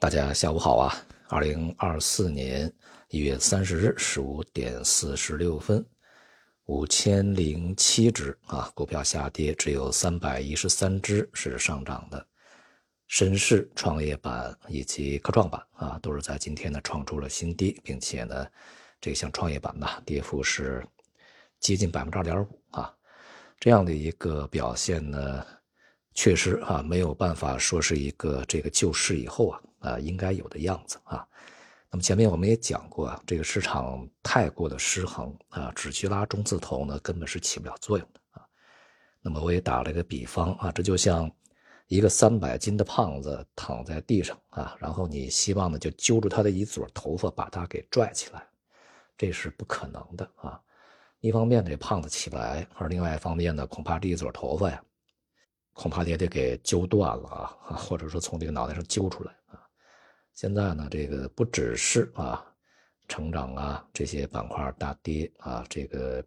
[0.00, 0.96] 大家下午好啊！
[1.28, 2.72] 二零二四年
[3.10, 5.84] 一月三十日十五点四十六分，
[6.64, 12.26] 五千零七只啊，股票下跌，只有三百一十三只是上涨的。
[13.08, 18.46] 深市创业板以及科创板啊，都是在今天呢创出了新低，并且呢，
[19.02, 20.82] 这个像创业板呢，跌幅是
[21.58, 22.90] 接近百分之二点五啊，
[23.58, 25.44] 这样的一个表现呢，
[26.20, 29.60] 确实啊，没有办法说是一个这个救市以后啊。
[29.78, 31.26] 啊，应该有的样子啊。
[31.90, 38.44] 那么前面我们也讲过啊，这个市场太过的失衡啊，只去拉中字头呢，根本是起不了作用的啊。
[39.22, 41.30] 那么我也打了一个比方啊，这就像
[41.86, 48.46] 一个三百斤的胖子躺在地上啊，然后你希望呢就揪住他的一撮头发，把他给拽起来，
[49.16, 50.60] 这是不可能的啊。
[51.20, 54.82] 一方面这胖子起不来，而另外一方面呢，恐怕这一撮头发呀，
[55.80, 59.58] 恐怕也得给揪断了啊， 或者说从这个脑袋上揪出来啊。
[60.34, 62.44] 现在呢，这个不只是啊，
[63.08, 66.22] 成长啊这些板块大跌啊，这个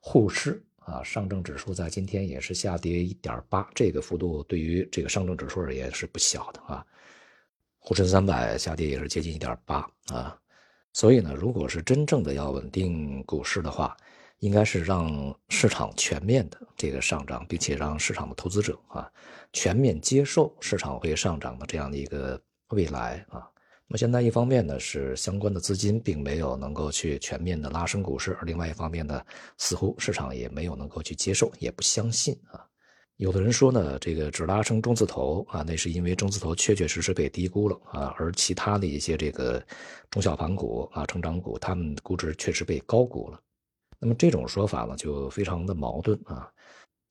[0.00, 6.86] 沪市啊，上证指数在今天也是下跌一点八，这个幅度对于这个上证指数而言是不小的啊。
[7.80, 10.38] 沪深三百下跌也是接近一点八啊，
[10.92, 13.96] 所以呢，如果是真正的要稳定股市的话，
[14.38, 19.12] 应该是让市场全面的这个上涨，并且让市场的投资者啊
[19.52, 22.40] 全面接受市场会上涨的这样的一个。
[22.72, 23.48] 未来啊，
[23.86, 29.24] 那么现在一方面呢是相关的资金并没有能够去全面的拉升股市，而另外一方面呢，
[29.56, 32.60] 似乎市场也没有能够去接受，也不相信啊。
[33.16, 39.64] 有的人说呢，这个只拉升中字头啊，那是因为中字头确确实实被低估了啊，而其他的一些这个
[40.10, 43.40] 中小盘股啊、成长股，他们估值确实被高估了。
[43.98, 46.52] 那么这种说法呢，就非常的矛盾啊。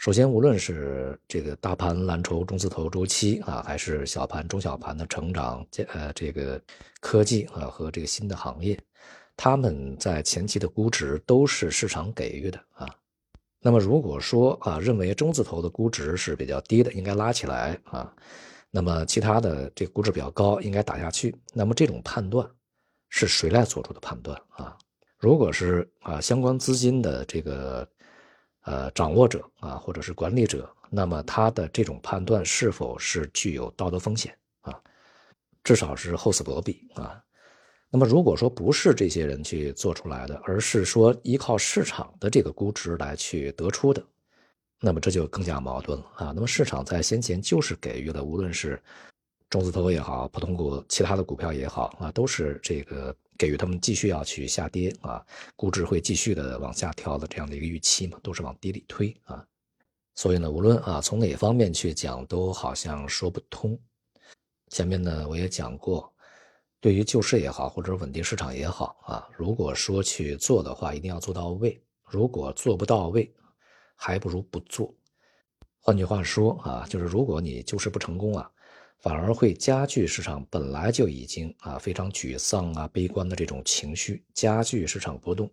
[0.00, 6.58] 首先，无论是这个大盘蓝筹、中字头周期啊，还是小盘、中小盘的成长，这呃这个
[7.02, 8.80] 科技啊和这个新的行业，
[9.36, 12.88] 他们在前期的估值都是市场给予的啊。
[13.60, 18.10] 那么如果说啊认为中字头的估值是比较低的，应该拉起来啊，
[18.70, 21.36] 那么其他的这个估值比较高，应该打下去。
[21.52, 22.48] 那么这种判断
[23.10, 24.78] 是谁来做出的判断啊？
[25.18, 27.86] 如果是啊相关资金的这个。
[28.64, 34.78] 呃，掌握者啊，或者是管理者，那么他的这种判断是否是具有道德风险啊？
[35.64, 37.22] 至少是厚此薄彼啊。
[37.90, 44.04] 那么如果说不是这些人去做出来的，而是说依靠市场的这个估值来去得出的，
[44.80, 46.32] 那么这就更加矛盾了啊。
[46.34, 48.80] 那么市场在先前就是给予了，无论是
[49.48, 53.16] 中字头也好，普通股、其他的股票也好啊，都是这个。
[53.40, 55.24] 给予他们继续要去下跌啊，
[55.56, 59.42] 估值会继续的往下调的这样的一个预期嘛，都是往低里推啊。
[60.14, 63.80] 所以呢，无论啊从哪方面去讲，都好像说不通。
[64.68, 66.12] 前面呢我也讲过，
[66.80, 73.32] 对于救市也好，或者稳定市场也好啊，如果说去做的话，一定要做到位；如果做不到位，
[73.96, 74.94] 还不如不做。
[75.80, 78.50] 换句话说啊，就是如果你救市不成功啊。
[79.00, 85.50] 反而会加剧市场本来就已经啊非常沮丧啊悲观的这种情绪，加剧市场波动。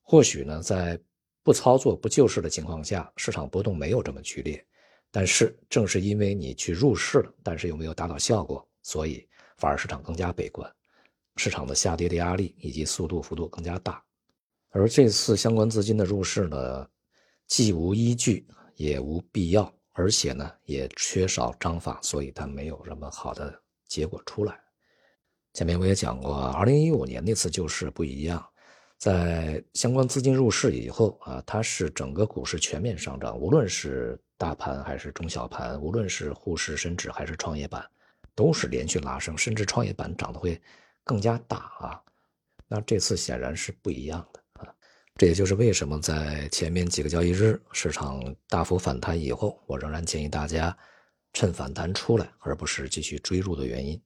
[0.00, 0.98] 或许呢，在
[1.42, 4.64] 不操作不救市的情况下，市场波动没有这么剧烈。
[5.10, 10.70] 但是正是因为你去入市了，但是又没有达到效果，所以反而市场更加悲观，
[11.36, 14.02] 市场的下跌的压力以及速度幅度更加大。
[14.70, 16.88] 而这次相关资金的入市呢，
[17.46, 19.70] 既无依据，也无必要。
[20.00, 24.58] 而且呢，也缺少章法，所以它没有什么好的结果出来。
[25.52, 28.42] 前面我也讲过，二零一五年那次救市不一样，
[28.96, 37.84] 在相关资金入市以后啊，它是整个股市全面上涨，无论是大盘还是中小盘，无论是沪市、深指还是创业板，
[38.34, 40.58] 都是连续拉升，甚至创业板涨得会
[41.04, 42.02] 更加大啊。
[42.66, 44.39] 那这次显然是不一样的。
[45.20, 50.74] 这也就是为什么在前面几个交易日市场大幅反弹以后，我仍然建议大家
[51.34, 54.00] 趁反弹出来，而不是继续追入的原因。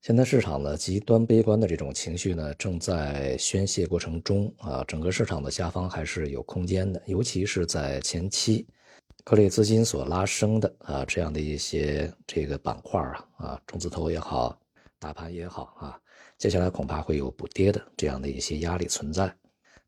[0.00, 8.64] 现在市场呢极端悲观的这种情绪呢正在宣泄过程中啊，整个市场的下方还是有空间的，尤其是在前期
[9.24, 14.56] 各类资金所拉升的啊这样的一些这个板块啊啊中字头也好，
[15.00, 16.00] 大盘也好啊，
[16.36, 19.34] 接下来恐怕会有补跌的这样的一些压力存在。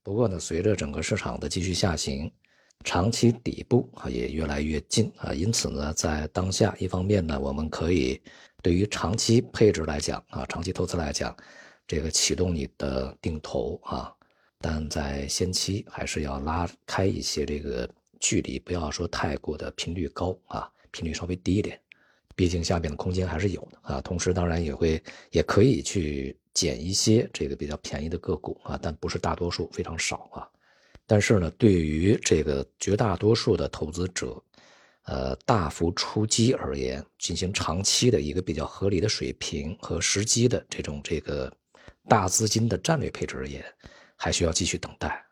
[0.02, 2.31] 不过呢，随着整个市场的继续下行，
[2.85, 8.20] 长期底部啊也越来越近啊，因此呢，在当下一方面呢，我们可以
[8.62, 11.37] 对于长期配置来讲啊，长期投资来讲，
[11.87, 14.11] 这个启动你的定投啊，
[14.58, 17.88] 但在先期还是要拉开一些这个
[18.19, 21.79] 距离，不要说太过的频率高啊，频率稍微低一点，
[22.35, 24.00] 毕竟下面的空间还是有的啊。
[24.00, 30.49] 同时，当然也会也可以去捡一些这个比较便宜的个股啊，但不是大多数，非常少啊。
[31.06, 34.43] 但是呢，对于这个绝大多数的投资者，
[35.05, 41.52] 呃，大幅出击而言，进行长期的一个比较合理的水平和时机的这种这个
[42.08, 43.64] 大资金的战略配置而言，
[44.14, 45.25] 还需要继续等待。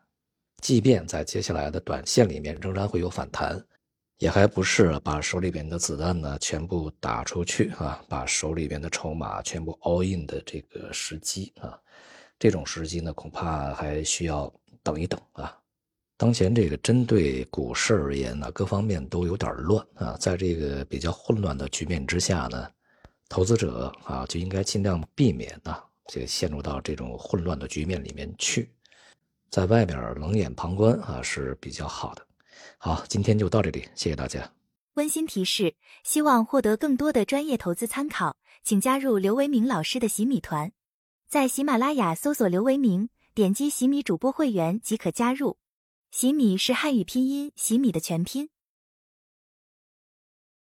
[0.61, 3.65] 即便在接下来的短线里面仍然会有反弹，
[4.19, 11.79] 也还不是把手里边的子弹呢全部打出去啊，把手里边的筹码全部 all in 的这个时机啊，
[12.37, 15.57] 这种时机呢恐怕还需要等一等啊。
[16.17, 22.69] 当前这个针对股市而言呢，各方面都有点乱啊，在这个比较混乱的局面之下呢，
[23.29, 28.69] 投资者啊就应该尽量避免啊，这个陷入到这种混乱的局面里面去。
[29.49, 32.25] 在外边冷眼旁观啊是比较好的。
[32.77, 34.51] 好，今天就到这里，谢谢大家。
[34.95, 40.71] 温馨提示：希望获得更多的专业投资参考，请加入刘维明老师的洗米团，
[41.27, 45.57] 在喜马拉雅搜索刘维明，点击洗米主播会员即可加入。
[46.11, 48.49] 洗米是汉语拼音洗米的全拼。